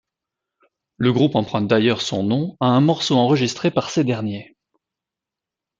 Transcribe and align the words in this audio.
Le 0.97 1.13
groupe 1.13 1.35
emprunte 1.35 1.67
d'ailleurs 1.67 2.01
son 2.01 2.23
nom 2.23 2.57
à 2.59 2.65
un 2.65 2.81
morceau 2.81 3.17
enregistré 3.17 3.69
par 3.69 3.91
ces 3.91 4.03
derniers. 4.03 4.55